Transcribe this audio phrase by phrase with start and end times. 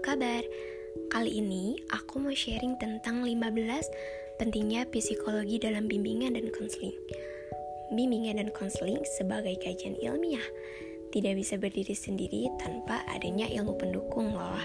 [0.00, 0.40] kabar?
[1.12, 3.36] Kali ini aku mau sharing tentang 15
[4.40, 6.96] pentingnya psikologi dalam bimbingan dan konseling.
[7.92, 10.44] Bimbingan dan konseling sebagai kajian ilmiah
[11.12, 12.48] tidak bisa berdiri sendiri
[12.90, 14.58] tanpa adanya ilmu pendukung loh.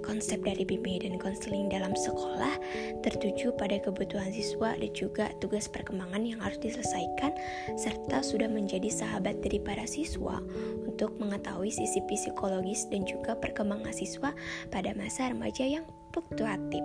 [0.00, 2.56] Konsep dari bimbingan dan konseling dalam sekolah
[3.04, 7.36] tertuju pada kebutuhan siswa dan juga tugas perkembangan yang harus diselesaikan
[7.76, 10.40] serta sudah menjadi sahabat dari para siswa
[10.88, 14.32] untuk mengetahui sisi psikologis dan juga perkembangan siswa
[14.72, 15.84] pada masa remaja yang
[16.16, 16.80] fluktuatif.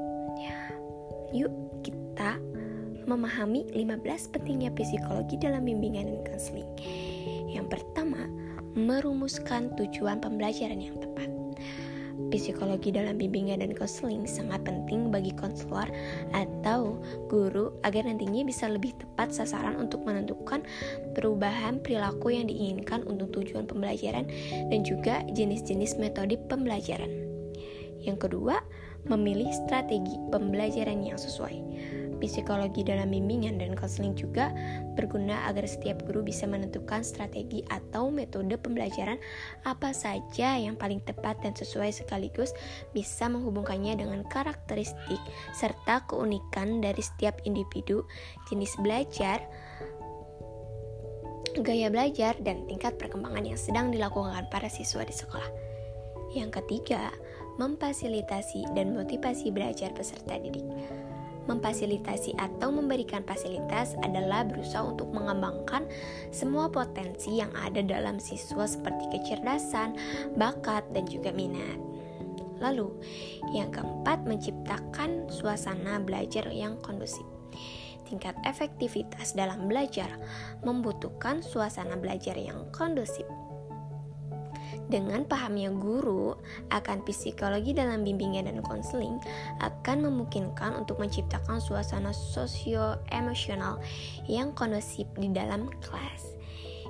[1.31, 1.55] Yuk
[1.87, 2.35] kita
[3.07, 6.67] memahami 15 pentingnya psikologi dalam bimbingan dan konseling.
[7.47, 8.27] Yang pertama,
[8.77, 11.29] merumuskan tujuan pembelajaran yang tepat.
[12.29, 15.89] Psikologi dalam bimbingan dan konseling sangat penting bagi konselor
[16.35, 20.61] atau guru agar nantinya bisa lebih tepat sasaran untuk menentukan
[21.17, 27.09] perubahan perilaku yang diinginkan untuk tujuan pembelajaran dan juga jenis-jenis metode pembelajaran.
[27.99, 28.61] Yang kedua,
[29.07, 31.57] memilih strategi pembelajaran yang sesuai.
[32.19, 34.51] Psikologi dalam bimbingan dan konseling juga
[34.99, 39.15] berguna agar setiap guru bisa menentukan strategi atau metode pembelajaran
[39.63, 42.51] apa saja yang paling tepat dan sesuai sekaligus
[42.91, 45.19] bisa menghubungkannya dengan karakteristik
[45.55, 48.03] serta keunikan dari setiap individu,
[48.51, 49.39] jenis belajar,
[51.63, 55.49] gaya belajar, dan tingkat perkembangan yang sedang dilakukan para siswa di sekolah.
[56.35, 57.09] Yang ketiga,
[57.59, 60.63] memfasilitasi dan motivasi belajar peserta didik.
[61.51, 65.83] Memfasilitasi atau memberikan fasilitas adalah berusaha untuk mengembangkan
[66.29, 69.97] semua potensi yang ada dalam siswa seperti kecerdasan,
[70.37, 71.81] bakat, dan juga minat.
[72.61, 72.91] Lalu,
[73.49, 77.25] yang keempat, menciptakan suasana belajar yang kondusif.
[78.05, 80.21] Tingkat efektivitas dalam belajar
[80.61, 83.25] membutuhkan suasana belajar yang kondusif.
[84.89, 86.33] Dengan pahamnya guru
[86.73, 89.21] akan psikologi dalam bimbingan dan konseling
[89.61, 93.77] akan memungkinkan untuk menciptakan suasana sosio-emosional
[94.25, 96.33] yang kondusif di dalam kelas.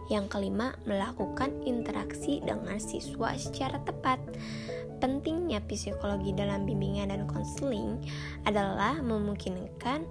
[0.08, 4.18] Yang kelima, melakukan interaksi dengan siswa secara tepat.
[5.00, 8.00] Pentingnya psikologi dalam bimbingan dan konseling
[8.44, 10.04] adalah memungkinkan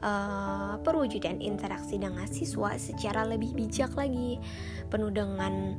[0.00, 4.40] uh, perwujudan interaksi dengan siswa secara lebih bijak lagi,
[4.88, 5.76] penuh dengan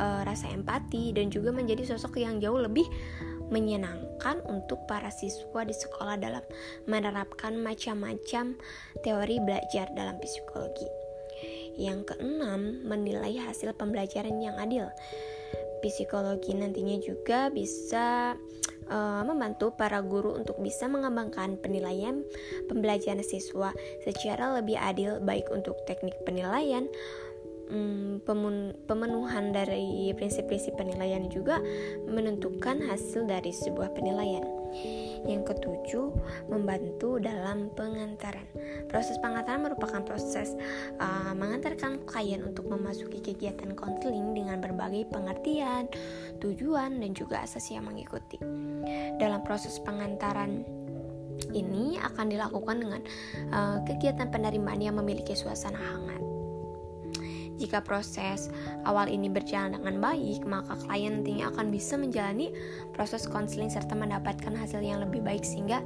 [0.00, 2.88] uh, rasa empati dan juga menjadi sosok yang jauh lebih
[3.52, 6.42] menyenangkan untuk para siswa di sekolah dalam
[6.88, 8.56] menerapkan macam-macam
[9.04, 10.88] teori belajar dalam psikologi.
[11.76, 14.86] Yang keenam, menilai hasil pembelajaran yang adil.
[15.80, 18.36] Psikologi nantinya juga bisa
[18.90, 22.20] uh, membantu para guru untuk bisa mengembangkan penilaian
[22.68, 23.72] pembelajaran siswa
[24.04, 26.84] secara lebih adil baik untuk teknik penilaian
[27.70, 28.26] hmm,
[28.84, 31.62] pemenuhan dari prinsip-prinsip penilaian juga
[32.10, 34.44] menentukan hasil dari sebuah penilaian.
[35.26, 36.14] Yang ketujuh,
[36.46, 38.46] membantu dalam pengantaran.
[38.86, 40.54] Proses pengantaran merupakan proses
[41.02, 45.90] uh, mengantarkan klien untuk memasuki kegiatan konseling dengan berbagai pengertian,
[46.38, 48.38] tujuan, dan juga asas yang mengikuti.
[49.18, 50.62] Dalam proses pengantaran
[51.50, 53.02] ini akan dilakukan dengan
[53.50, 56.29] uh, kegiatan penerimaan yang memiliki suasana hangat
[57.60, 58.48] jika proses
[58.88, 62.48] awal ini berjalan dengan baik, maka klien nantinya akan bisa menjalani
[62.96, 65.84] proses konseling serta mendapatkan hasil yang lebih baik sehingga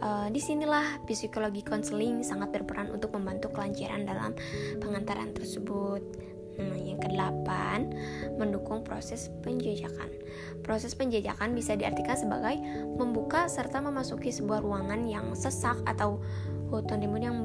[0.00, 4.32] uh, di sinilah psikologi konseling sangat berperan untuk membantu kelancaran dalam
[4.80, 6.00] pengantaran tersebut.
[6.52, 7.96] Nah, yang kedelapan,
[8.36, 10.12] mendukung proses penjajakan.
[10.60, 12.60] Proses penjajakan bisa diartikan sebagai
[12.96, 16.20] membuka serta memasuki sebuah ruangan yang sesak atau
[16.68, 17.38] hutan timun yang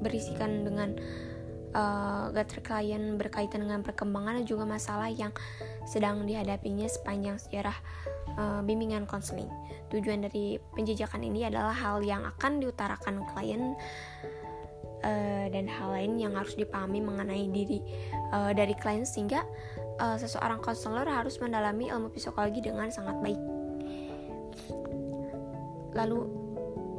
[0.00, 0.96] berisikan dengan
[1.74, 5.32] uh, gater klien berkaitan dengan perkembangan dan juga masalah yang
[5.88, 7.76] sedang dihadapinya sepanjang sejarah
[8.36, 9.48] uh, bimbingan konseling.
[9.92, 13.74] Tujuan dari penjajakan ini adalah hal yang akan diutarakan klien
[15.04, 17.80] uh, dan hal lain yang harus dipahami mengenai diri
[18.32, 19.44] uh, dari klien sehingga
[20.00, 23.40] uh, seseorang konselor harus mendalami ilmu psikologi dengan sangat baik.
[25.96, 26.20] Lalu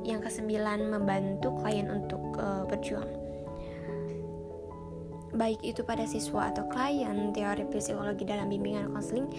[0.03, 3.28] yang kesembilan membantu klien untuk uh, berjuang
[5.39, 9.31] baik itu pada siswa atau klien teori psikologi dalam bimbingan konseling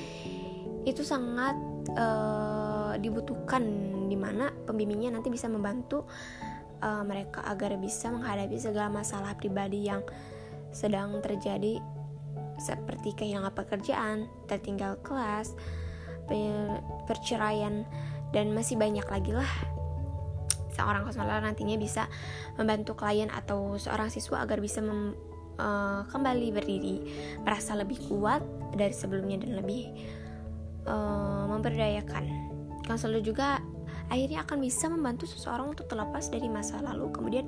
[0.89, 1.61] itu sangat
[1.93, 3.63] uh, dibutuhkan
[4.09, 6.09] di mana pembimbingnya nanti bisa membantu
[6.81, 10.01] uh, mereka agar bisa menghadapi segala masalah pribadi yang
[10.73, 11.79] sedang terjadi
[12.61, 15.57] seperti kehilangan pekerjaan, tertinggal kelas,
[17.09, 17.89] perceraian
[18.31, 19.49] dan masih banyak lagi lah.
[20.77, 22.07] Seorang konselor nantinya bisa
[22.55, 25.17] membantu klien atau seorang siswa agar bisa mem
[25.61, 26.97] uh, kembali berdiri,
[27.45, 28.41] merasa lebih kuat
[28.73, 29.93] dari sebelumnya dan lebih
[30.89, 32.49] uh, memberdayakan.
[32.89, 33.63] konselor juga
[34.11, 37.47] akhirnya akan bisa membantu seseorang untuk terlepas dari masa lalu kemudian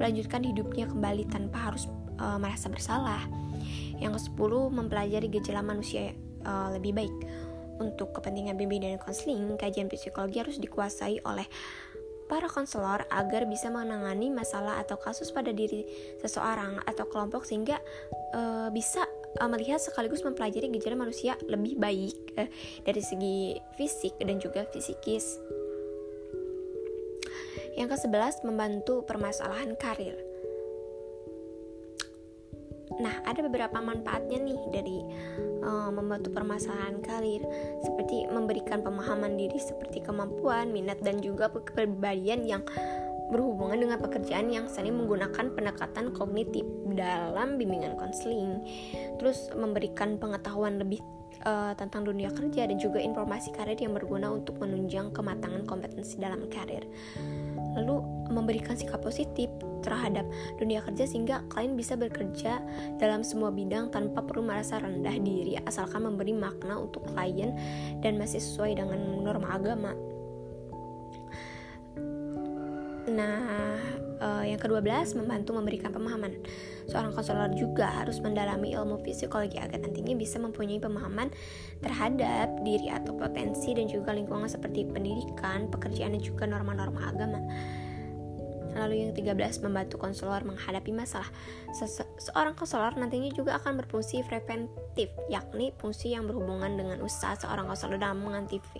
[0.00, 1.84] melanjutkan hidupnya kembali tanpa harus
[2.16, 3.20] uh, merasa bersalah
[4.00, 6.16] yang ke-10 mempelajari gejala manusia
[6.48, 7.16] uh, lebih baik
[7.78, 11.46] untuk kepentingan bimbingan dan konseling, kajian psikologi harus dikuasai oleh
[12.28, 15.88] para konselor agar bisa menangani masalah atau kasus pada diri
[16.20, 17.80] seseorang atau kelompok sehingga
[18.36, 19.08] uh, bisa
[19.40, 22.48] uh, melihat sekaligus mempelajari gejala manusia lebih baik uh,
[22.84, 25.40] dari segi fisik dan juga fisikis.
[27.80, 30.27] Yang ke-11 membantu permasalahan karir.
[32.98, 34.98] Nah, ada beberapa manfaatnya nih dari
[35.62, 37.42] uh, membantu permasalahan karir,
[37.82, 42.62] seperti memberikan pemahaman diri seperti kemampuan, minat, dan juga kepribadian yang
[43.28, 46.64] berhubungan dengan pekerjaan yang sering menggunakan pendekatan kognitif
[46.96, 48.64] dalam bimbingan konseling.
[49.20, 51.04] Terus memberikan pengetahuan lebih
[51.44, 56.48] uh, tentang dunia kerja dan juga informasi karir yang berguna untuk menunjang kematangan kompetensi dalam
[56.48, 56.88] karir
[57.78, 59.48] lalu memberikan sikap positif
[59.80, 60.26] terhadap
[60.58, 62.60] dunia kerja sehingga kalian bisa bekerja
[62.98, 67.54] dalam semua bidang tanpa perlu merasa rendah diri asalkan memberi makna untuk klien
[68.02, 69.92] dan masih sesuai dengan norma agama.
[73.08, 73.80] Nah,
[74.20, 76.38] uh, yang ke-12 membantu memberikan pemahaman.
[76.90, 81.32] Seorang konselor juga harus mendalami ilmu psikologi agar nantinya bisa mempunyai pemahaman
[81.80, 87.40] terhadap diri atau potensi dan juga lingkungan seperti pendidikan, pekerjaan dan juga norma-norma agama.
[88.78, 91.26] Lalu yang 13 membantu konselor menghadapi masalah.
[91.74, 97.66] Sese seorang konselor nantinya juga akan berfungsi preventif, yakni fungsi yang berhubungan dengan usaha seorang
[97.66, 98.78] konselor dalam mengantisipasi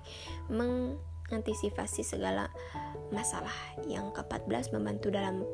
[1.28, 2.48] mengantisipasi segala
[3.12, 3.54] masalah.
[3.84, 5.44] Yang ke-14 membantu dalam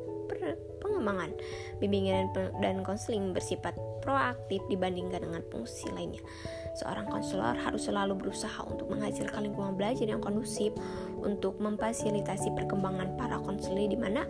[0.80, 1.32] pengembangan
[1.80, 6.20] bimbingan dan konseling bersifat proaktif dibandingkan dengan fungsi lainnya.
[6.76, 10.76] Seorang konselor harus selalu berusaha untuk menghasilkan lingkungan belajar yang kondusif
[11.24, 14.28] untuk memfasilitasi perkembangan para konselor di mana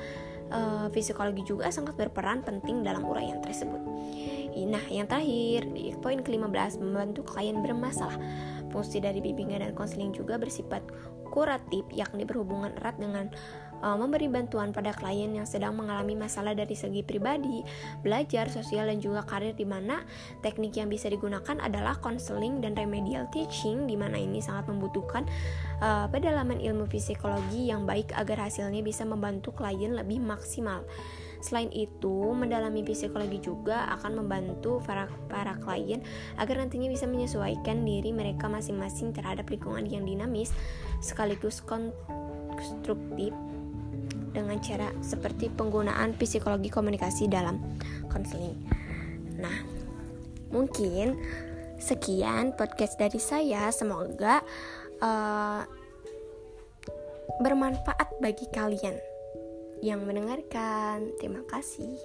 [0.55, 3.83] uh, psikologi juga sangat berperan penting dalam uraian tersebut.
[4.55, 5.67] Nah, yang terakhir,
[5.99, 8.15] poin ke-15 membantu klien bermasalah.
[8.71, 10.83] Fungsi dari bimbingan dan konseling juga bersifat
[11.35, 13.27] kuratif, yakni berhubungan erat dengan
[13.83, 17.67] uh, memberi bantuan pada klien yang sedang mengalami masalah dari segi pribadi,
[18.01, 20.07] belajar, sosial, dan juga karir di mana
[20.41, 25.27] teknik yang bisa digunakan adalah counseling dan remedial teaching di mana ini sangat membutuhkan
[25.83, 30.87] uh, pedalaman ilmu psikologi yang baik agar hasilnya bisa membantu klien lebih maksimal.
[31.45, 36.01] Selain itu, mendalami psikologi juga akan membantu para, para klien
[36.41, 40.57] agar nantinya bisa menyesuaikan diri mereka masing-masing terhadap lingkungan yang dinamis
[41.05, 43.37] sekaligus konstruktif
[44.33, 47.61] dengan cara seperti penggunaan psikologi komunikasi dalam
[48.09, 48.57] konseling.
[49.37, 49.61] Nah,
[50.49, 51.21] mungkin
[51.77, 53.69] sekian podcast dari saya.
[53.69, 54.41] Semoga
[55.05, 55.61] uh,
[57.37, 58.97] bermanfaat bagi kalian
[59.85, 61.13] yang mendengarkan.
[61.21, 62.01] Terima kasih.